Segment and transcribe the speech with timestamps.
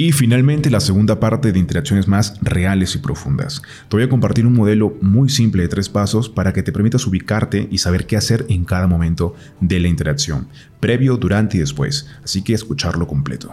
[0.00, 3.62] Y finalmente la segunda parte de interacciones más reales y profundas.
[3.88, 7.04] Te voy a compartir un modelo muy simple de tres pasos para que te permitas
[7.08, 10.46] ubicarte y saber qué hacer en cada momento de la interacción,
[10.78, 12.06] previo, durante y después.
[12.22, 13.52] Así que escucharlo completo.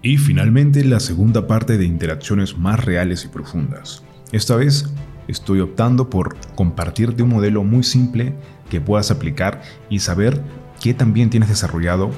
[0.00, 4.02] Y finalmente la segunda parte de interacciones más reales y profundas.
[4.32, 4.86] Esta vez
[5.28, 8.34] estoy optando por compartirte un modelo muy simple
[8.70, 9.60] que puedas aplicar
[9.90, 10.40] y saber
[10.84, 12.10] que también tienes desarrollado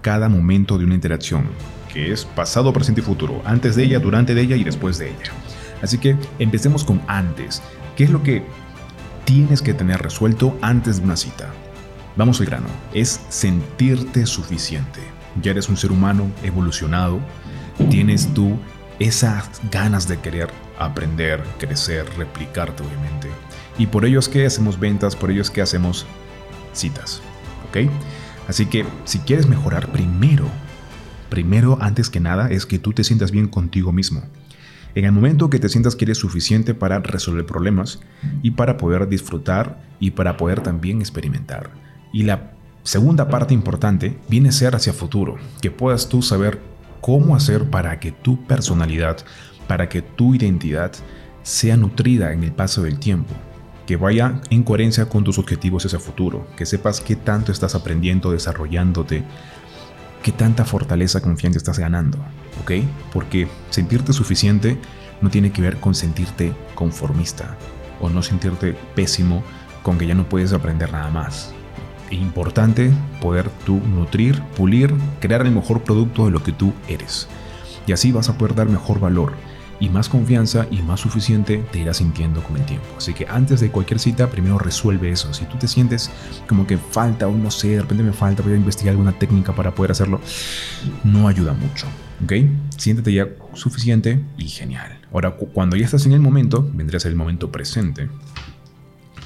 [0.00, 1.44] cada momento de una interacción,
[1.92, 5.08] que es pasado, presente y futuro, antes de ella, durante de ella y después de
[5.08, 5.30] ella.
[5.82, 7.60] Así que empecemos con antes.
[7.96, 8.42] ¿Qué es lo que
[9.26, 11.50] tienes que tener resuelto antes de una cita?
[12.16, 15.00] Vamos al grano, es sentirte suficiente.
[15.42, 17.20] Ya eres un ser humano evolucionado,
[17.90, 18.56] tienes tú
[19.00, 20.48] esas ganas de querer
[20.78, 23.28] aprender, crecer, replicarte obviamente.
[23.76, 26.06] Y por ello es que hacemos ventas, por ello es que hacemos
[26.72, 27.20] citas.
[28.48, 30.46] Así que si quieres mejorar primero,
[31.30, 34.22] primero antes que nada es que tú te sientas bien contigo mismo.
[34.94, 38.00] En el momento que te sientas que eres suficiente para resolver problemas
[38.42, 41.70] y para poder disfrutar y para poder también experimentar.
[42.12, 42.52] Y la
[42.84, 46.60] segunda parte importante viene a ser hacia futuro, que puedas tú saber
[47.00, 49.18] cómo hacer para que tu personalidad,
[49.66, 50.92] para que tu identidad
[51.42, 53.34] sea nutrida en el paso del tiempo
[53.86, 58.32] que vaya en coherencia con tus objetivos hacia futuro, que sepas qué tanto estás aprendiendo,
[58.32, 59.24] desarrollándote,
[60.22, 62.18] qué tanta fortaleza, confianza estás ganando,
[62.62, 62.72] ¿ok?
[63.12, 64.78] Porque sentirte suficiente
[65.20, 67.56] no tiene que ver con sentirte conformista
[68.00, 69.42] o no sentirte pésimo
[69.82, 71.52] con que ya no puedes aprender nada más.
[72.10, 72.90] Es importante
[73.20, 77.28] poder tú nutrir, pulir, crear el mejor producto de lo que tú eres.
[77.86, 79.34] Y así vas a poder dar mejor valor
[79.80, 82.86] y más confianza y más suficiente te irás sintiendo con el tiempo.
[82.96, 85.32] Así que antes de cualquier cita, primero resuelve eso.
[85.34, 86.10] Si tú te sientes
[86.48, 89.54] como que falta o no sé, de repente me falta, voy a investigar alguna técnica
[89.54, 90.20] para poder hacerlo,
[91.02, 91.86] no ayuda mucho.
[92.22, 92.32] ¿Ok?
[92.76, 95.00] Siéntete ya suficiente y genial.
[95.12, 98.08] Ahora, cuando ya estás en el momento, vendría a ser el momento presente.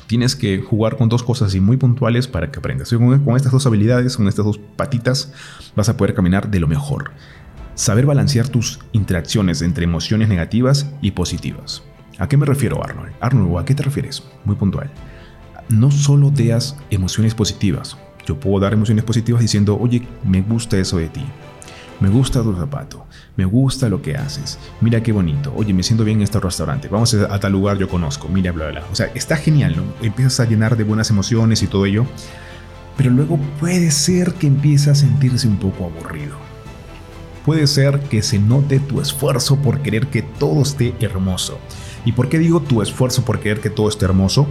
[0.07, 2.91] Tienes que jugar con dos cosas así muy puntuales para que aprendas.
[2.91, 5.33] con estas dos habilidades, con estas dos patitas,
[5.77, 7.13] vas a poder caminar de lo mejor.
[7.79, 11.85] Saber balancear tus interacciones entre emociones negativas y positivas.
[12.19, 13.13] ¿A qué me refiero, Arnold?
[13.21, 14.25] Arnold, ¿a qué te refieres?
[14.45, 14.91] Muy puntual.
[15.69, 17.97] No solo das emociones positivas.
[18.27, 21.25] Yo puedo dar emociones positivas diciendo, oye, me gusta eso de ti.
[22.01, 23.07] Me gusta tu zapato.
[23.37, 24.59] Me gusta lo que haces.
[24.81, 25.53] Mira qué bonito.
[25.55, 26.89] Oye, me siento bien en este restaurante.
[26.89, 28.29] Vamos a, tal lugar yo conozco.
[28.29, 28.89] Mira, bla, bla, bla.
[28.91, 29.85] O sea, está genial, ¿no?
[30.05, 32.07] Empiezas a llenar de buenas emociones y todo ello.
[32.97, 36.48] Pero luego puede ser que empiece a sentirse un poco aburrido
[37.49, 41.59] puede ser que se note tu esfuerzo por querer que todo esté hermoso.
[42.05, 44.47] ¿Y por qué digo tu esfuerzo por querer que todo esté hermoso?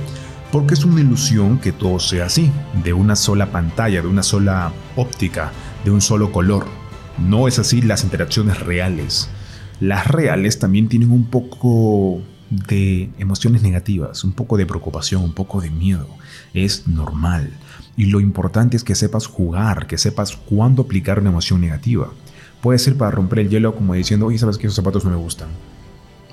[0.52, 2.50] Porque es una ilusión que todo sea así,
[2.84, 5.52] de una sola pantalla, de una sola óptica,
[5.86, 6.66] de un solo color.
[7.20, 9.30] No es así las interacciones reales.
[9.80, 15.62] Las reales también tienen un poco de emociones negativas, un poco de preocupación, un poco
[15.62, 16.08] de miedo.
[16.56, 17.52] Es normal.
[17.96, 22.10] Y lo importante es que sepas jugar, que sepas cuándo aplicar una emoción negativa.
[22.62, 25.18] Puede ser para romper el hielo como diciendo, oye, sabes que esos zapatos no me
[25.18, 25.50] gustan.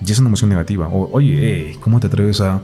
[0.04, 0.88] Y es una emoción negativa.
[0.88, 2.62] O, oye, ¿cómo te atreves a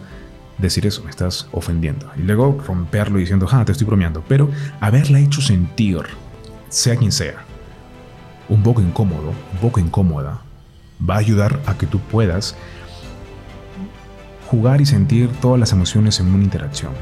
[0.59, 1.03] decir eso?
[1.05, 2.11] Me estás ofendiendo.
[2.17, 4.25] Y luego romperlo diciendo, ah, te estoy bromeando.
[4.27, 4.51] Pero
[4.81, 6.01] haberla hecho sentir,
[6.69, 7.45] sea quien sea,
[8.49, 10.43] un poco incómodo, un poco incómoda,
[11.09, 12.57] va a ayudar a que tú puedas
[14.49, 16.93] jugar y sentir todas las emociones en una interacción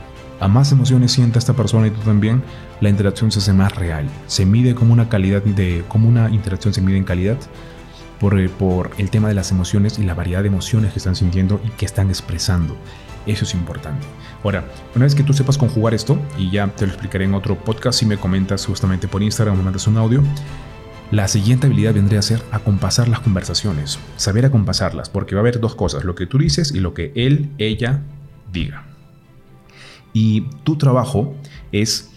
[0.41, 2.43] a más emociones sienta esta persona y tú también,
[2.81, 4.09] la interacción se hace más real.
[4.27, 7.37] Se mide como una calidad de, como una interacción se mide en calidad
[8.21, 11.17] por, eh, por el tema de las emociones y la variedad de emociones que están
[11.17, 12.77] sintiendo y que están expresando.
[13.27, 14.07] Eso es importante.
[14.43, 17.57] Ahora, una vez que tú sepas conjugar esto, y ya te lo explicaré en otro
[17.57, 20.23] podcast si me comentas justamente por Instagram o mandas un audio,
[21.11, 25.59] la siguiente habilidad vendría a ser acompasar las conversaciones, saber acompasarlas, porque va a haber
[25.59, 28.03] dos cosas, lo que tú dices y lo que él, ella
[28.53, 28.88] diga.
[30.13, 31.35] Y tu trabajo
[31.73, 32.11] es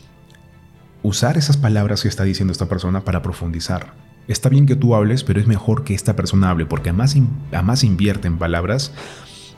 [1.03, 3.93] usar esas palabras que está diciendo esta persona para profundizar.
[4.27, 7.83] Está bien que tú hables, pero es mejor que esta persona hable, porque a más,
[7.83, 8.93] invierte en palabras,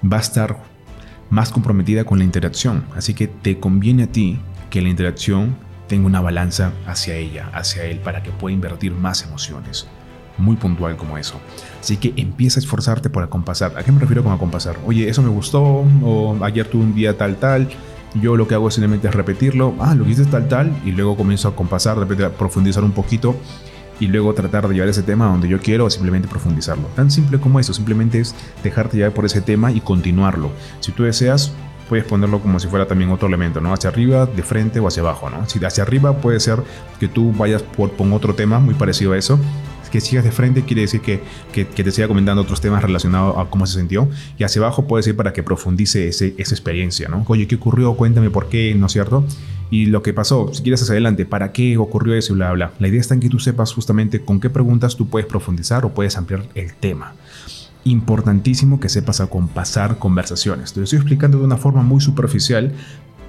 [0.04, 0.64] va a estar
[1.30, 2.86] más comprometida con la interacción.
[2.96, 4.40] Así que te conviene a ti
[4.70, 5.56] que la interacción
[5.88, 9.86] tenga una balanza hacia ella, hacia él, para que pueda invertir más emociones.
[10.38, 11.40] Muy puntual como eso.
[11.80, 13.78] Así que empieza a esforzarte por acompasar.
[13.78, 14.78] ¿A qué me refiero con acompasar?
[14.86, 15.62] Oye, eso me gustó,
[16.04, 17.70] o ayer tuve un día tal, tal
[18.16, 21.18] yo lo que hago simplemente es repetirlo, ah, lo que hice tal, tal, y luego
[21.18, 23.36] comienzo a compasar, de a profundizar un poquito
[24.00, 26.88] y luego tratar de llevar ese tema donde yo quiero o simplemente profundizarlo.
[26.96, 30.52] Tan simple como eso, simplemente es dejarte llevar por ese tema y continuarlo.
[30.80, 31.54] Si tú deseas,
[31.90, 33.74] puedes ponerlo como si fuera también otro elemento, ¿no?
[33.74, 35.48] Hacia arriba, de frente o hacia abajo, ¿no?
[35.48, 36.60] Si hacia arriba puede ser
[37.00, 39.40] que tú vayas por, por otro tema muy parecido a eso,
[39.94, 43.48] que sigas de frente quiere decir que, que, te siga comentando otros temas relacionados a
[43.52, 44.10] cómo se sintió.
[44.40, 47.24] Y hacia abajo puede ser para que profundice ese, esa experiencia, ¿no?
[47.28, 47.94] Oye, ¿qué ocurrió?
[47.94, 49.24] Cuéntame por qué, ¿no es cierto?
[49.70, 52.74] Y lo que pasó, si quieres hacia adelante, ¿para qué ocurrió eso y?
[52.80, 55.94] La idea está en que tú sepas justamente con qué preguntas tú puedes profundizar o
[55.94, 57.14] puedes ampliar el tema
[57.84, 60.74] importantísimo que sepas acompasar conversaciones.
[60.74, 62.72] Te lo estoy explicando de una forma muy superficial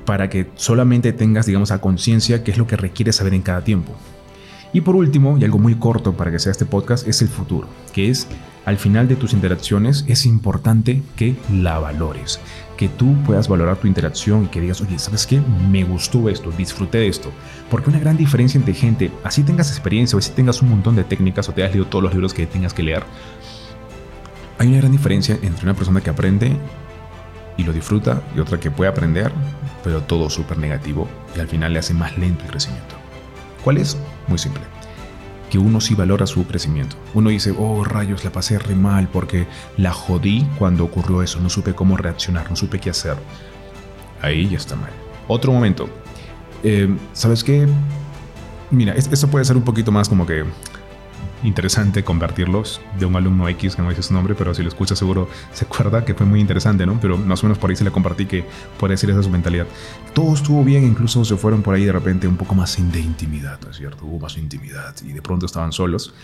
[0.06, 3.64] para que solamente tengas, digamos, a conciencia qué es lo que requieres saber en cada
[3.64, 3.94] tiempo.
[4.74, 7.68] Y por último, y algo muy corto para que sea este podcast, es el futuro,
[7.92, 8.26] que es
[8.64, 12.40] al final de tus interacciones es importante que la valores,
[12.76, 15.40] que tú puedas valorar tu interacción y que digas, oye, ¿sabes qué?
[15.70, 17.30] Me gustó esto, disfruté de esto.
[17.70, 21.04] Porque una gran diferencia entre gente, así tengas experiencia o así tengas un montón de
[21.04, 23.04] técnicas o te has leído todos los libros que tengas que leer,
[24.58, 26.56] hay una gran diferencia entre una persona que aprende
[27.56, 29.30] y lo disfruta y otra que puede aprender,
[29.84, 31.06] pero todo súper negativo
[31.36, 33.03] y al final le hace más lento el crecimiento.
[33.64, 33.96] ¿Cuál es?
[34.28, 34.62] Muy simple.
[35.50, 36.96] Que uno sí valora su crecimiento.
[37.14, 39.46] Uno dice, oh rayos, la pasé re mal porque
[39.78, 43.16] la jodí cuando ocurrió eso, no supe cómo reaccionar, no supe qué hacer.
[44.20, 44.90] Ahí ya está mal.
[45.26, 45.88] Otro momento.
[46.62, 47.66] Eh, ¿Sabes qué?
[48.70, 50.44] Mira, esto puede ser un poquito más como que
[51.44, 54.96] interesante convertirlos de un alumno X que no dice su nombre, pero si lo escucha
[54.96, 56.98] seguro se acuerda que fue muy interesante, ¿no?
[57.00, 58.44] Pero más o menos por ahí se le compartí que
[58.78, 59.66] puede decir esa su mentalidad.
[60.14, 63.60] Todo estuvo bien, incluso se fueron por ahí de repente un poco más de intimidad,
[63.62, 64.04] ¿no es cierto?
[64.04, 66.14] Hubo más intimidad y de pronto estaban solos.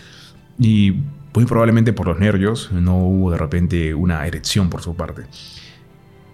[0.59, 0.97] Y
[1.33, 5.23] muy probablemente por los nervios no hubo de repente una erección por su parte.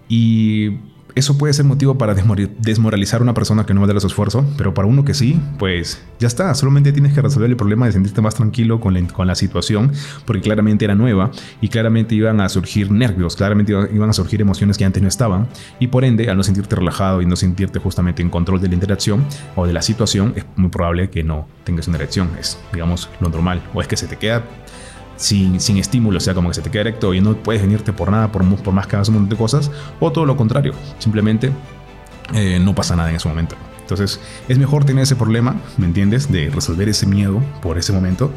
[0.08, 0.78] Y
[1.18, 4.06] eso puede ser motivo para desmoralizar a una persona que no va a dar su
[4.06, 6.54] esfuerzo, pero para uno que sí, pues ya está.
[6.54, 9.92] Solamente tienes que resolver el problema de sentirte más tranquilo con la, con la situación,
[10.24, 11.30] porque claramente era nueva
[11.60, 15.48] y claramente iban a surgir nervios, claramente iban a surgir emociones que antes no estaban.
[15.80, 18.74] Y por ende, al no sentirte relajado y no sentirte justamente en control de la
[18.74, 19.24] interacción
[19.56, 22.30] o de la situación, es muy probable que no tengas una erección.
[22.38, 23.62] Es, digamos, lo normal.
[23.74, 24.44] O es que se te queda
[25.18, 27.92] sin, sin estímulo, o sea, como que se te queda erecto y no puedes venirte
[27.92, 29.70] por nada, por, por más que hagas un montón de cosas,
[30.00, 31.52] o todo lo contrario, simplemente
[32.32, 33.56] eh, no pasa nada en ese momento.
[33.80, 36.30] Entonces, es mejor tener ese problema, ¿me entiendes?
[36.30, 38.30] De resolver ese miedo por ese momento,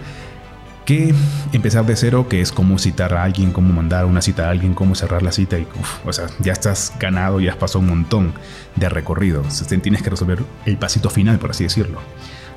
[0.86, 1.14] que
[1.54, 4.74] empezar de cero, que es cómo citar a alguien, cómo mandar una cita a alguien,
[4.74, 5.68] cómo cerrar la cita y,
[6.06, 8.34] o sea, ya estás ganado, ya has pasado un montón
[8.76, 9.42] de recorrido.
[9.42, 12.00] Entonces, tienes que resolver el pasito final, por así decirlo.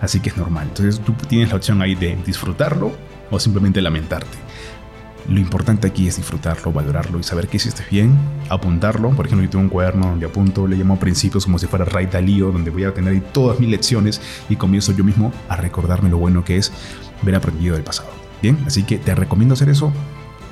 [0.01, 0.69] Así que es normal.
[0.69, 2.93] Entonces, tú tienes la opción ahí de disfrutarlo
[3.35, 4.37] o simplemente lamentarte.
[5.29, 8.15] Lo importante aquí es disfrutarlo, valorarlo y saber que hiciste bien,
[8.51, 9.11] apuntarlo.
[9.11, 12.07] Por ejemplo, yo tengo un cuaderno donde apunto, le llamo principios como si fuera Ray
[12.07, 14.21] Dalío, donde voy a tener todas mis lecciones
[14.51, 16.73] y comienzo yo mismo a recordarme lo bueno que es
[17.23, 18.11] ver aprendido del pasado.
[18.43, 19.91] Bien, así que te recomiendo hacer eso,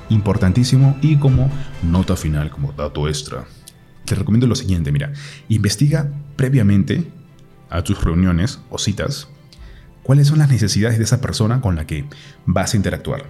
[0.08, 1.50] importantísimo y como
[1.82, 3.44] nota final, como dato extra,
[4.06, 5.12] te recomiendo lo siguiente, mira,
[5.50, 7.06] investiga previamente
[7.68, 9.28] a tus reuniones o citas
[10.02, 12.04] cuáles son las necesidades de esa persona con la que
[12.46, 13.24] vas a interactuar.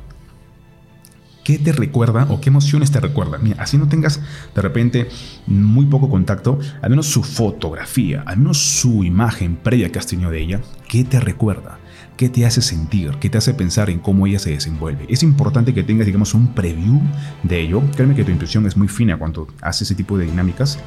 [1.44, 3.38] ¿Qué te recuerda o qué emociones te recuerda?
[3.38, 4.20] Mira, así no tengas
[4.54, 5.08] de repente
[5.46, 10.30] muy poco contacto, al menos su fotografía, al menos su imagen previa que has tenido
[10.30, 11.78] de ella, ¿qué te recuerda?
[12.16, 13.16] ¿Qué te hace sentir?
[13.19, 15.06] ¿Qué te hace pensar en cómo ella se desenvuelve?
[15.08, 17.00] Es importante que tengas, digamos, un preview
[17.42, 17.82] de ello.
[17.96, 20.78] Créeme que tu intuición es muy fina cuando haces ese tipo de dinámicas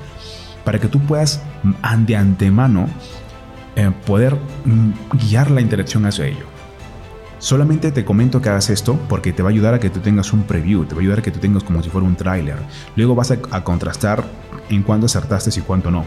[0.63, 1.41] para que tú puedas
[2.05, 2.87] de antemano
[3.75, 4.35] eh, poder
[4.65, 4.91] mm,
[5.27, 6.45] guiar la interacción hacia ello.
[7.39, 10.33] Solamente te comento que hagas esto porque te va a ayudar a que tú tengas
[10.33, 12.57] un preview, te va a ayudar a que tú tengas como si fuera un tráiler.
[12.95, 14.23] Luego vas a, contrastar
[14.69, 16.05] en cuánto acertaste y cuánto no.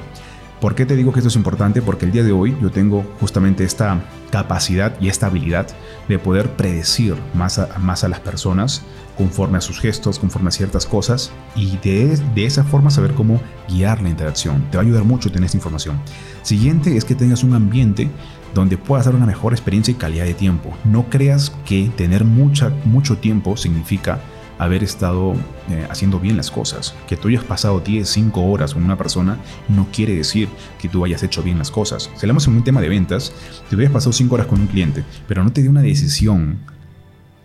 [0.60, 1.82] ¿Por qué te digo que esto es importante?
[1.82, 5.66] Porque el día de hoy yo tengo justamente esta capacidad y esta habilidad
[6.08, 8.82] de poder predecir más a, más a las personas
[9.16, 13.40] conforme a sus gestos, conforme a ciertas cosas y de, de esa forma saber cómo
[13.68, 14.64] guiar la interacción.
[14.70, 16.00] Te va a ayudar mucho tener esta información.
[16.42, 18.08] Siguiente es que tengas un ambiente
[18.54, 20.73] donde puedas dar una mejor experiencia y calidad de tiempo.
[20.85, 24.20] No creas que tener mucha, mucho tiempo significa
[24.58, 25.34] haber estado
[25.70, 26.94] eh, haciendo bien las cosas.
[27.06, 29.38] Que tú hayas pasado 10, 5 horas con una persona
[29.68, 30.48] no quiere decir
[30.80, 32.10] que tú hayas hecho bien las cosas.
[32.14, 33.32] Si hablamos en un tema de ventas,
[33.68, 36.58] te hubieras pasado 5 horas con un cliente, pero no te dio una decisión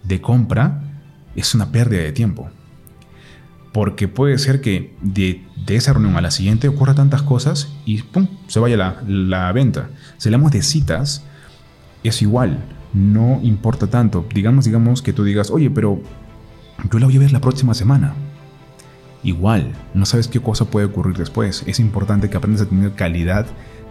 [0.03, 0.81] de compra,
[1.35, 2.49] es una pérdida de tiempo.
[3.71, 8.27] Porque puede ser que de, esa reunión a la siguiente ocurra tantas cosas y ¡pum!
[8.47, 9.89] se vaya la, la venta.
[10.17, 11.23] Si hablamos de citas,
[12.03, 12.59] es igual,
[12.93, 14.25] no importa tanto.
[14.33, 16.01] Digamos, digamos que tú digas, oye, pero
[16.91, 18.13] yo la voy a ver la próxima semana.
[19.23, 21.63] Igual, no sabes qué cosa puede ocurrir después.
[21.65, 23.45] Es importante que aprendas a tener calidad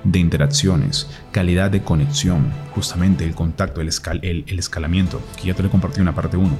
[0.04, 3.88] de interacciones, calidad de conexión, justamente el contacto, el,
[4.22, 6.50] el, escalamiento, que ya te lo he compartido en la parte 1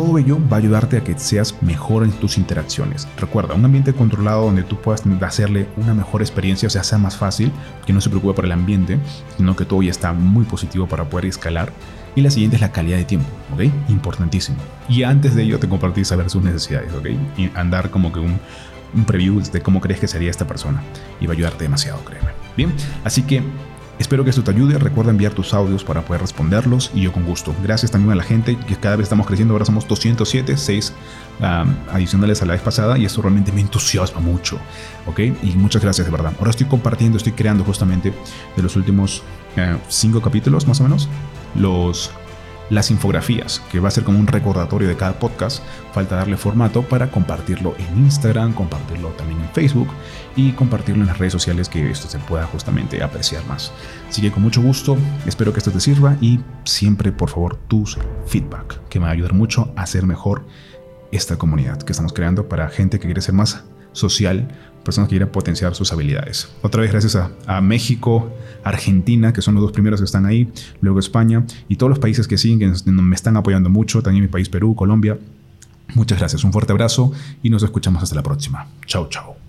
[0.00, 3.06] todo ello va a ayudarte a que seas mejor en tus interacciones.
[3.18, 7.18] Recuerda, un ambiente controlado donde tú puedas hacerle una mejor experiencia, o sea, sea más
[7.18, 7.52] fácil,
[7.84, 8.98] que no se preocupe por el ambiente,
[9.36, 11.70] sino que todo ya está muy positivo para poder escalar.
[12.16, 13.64] Y la siguiente es la calidad de tiempo, ¿ok?
[13.90, 14.56] Importantísimo.
[14.88, 17.06] Y antes de ello te compartí saber sus necesidades, ¿ok?
[17.36, 18.40] Y andar como que un,
[18.94, 20.82] un preview de cómo crees que sería esta persona.
[21.20, 22.30] Y va a ayudarte demasiado, créeme.
[22.56, 22.72] Bien,
[23.04, 23.42] así que
[24.00, 24.78] Espero que esto te ayude.
[24.78, 27.54] Recuerda enviar tus audios para poder responderlos y yo con gusto.
[27.62, 29.52] Gracias también a la gente que cada vez estamos creciendo.
[29.52, 30.92] Ahora somos 207, 6
[31.92, 34.58] adicionales a la vez pasada y esto realmente me entusiasma mucho.
[35.04, 35.20] ¿Ok?
[35.42, 36.32] Y muchas gracias de verdad.
[36.38, 38.14] Ahora estoy compartiendo, estoy creando justamente
[38.56, 39.22] de los últimos
[39.88, 41.06] 5 eh, capítulos más o menos
[41.54, 42.10] los
[42.70, 45.62] las infografías, que va a ser como un recordatorio de cada podcast.
[45.92, 49.88] Falta darle formato para compartirlo en Instagram, compartirlo también en Facebook
[50.36, 53.72] y compartirlo en las redes sociales que esto se pueda justamente apreciar más.
[54.08, 54.96] Así que con mucho gusto,
[55.26, 59.14] espero que esto te sirva y siempre por favor tus feedback, que me va a
[59.14, 60.46] ayudar mucho a hacer mejor
[61.12, 64.48] esta comunidad que estamos creando para gente que quiere ser más social,
[64.84, 66.48] personas que quieren potenciar sus habilidades.
[66.62, 67.16] Otra vez gracias
[67.46, 68.30] a, México,
[68.64, 72.26] Argentina, que son los dos primeros que están ahí, luego España y todos los países
[72.26, 75.18] que siguen, que me están apoyando mucho, también mi país Perú, Colombia.
[75.94, 78.68] Muchas gracias, un fuerte abrazo y nos escuchamos hasta la próxima.
[78.86, 79.39] Chao, chao.